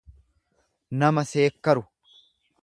[0.99, 1.83] nama seekkeru.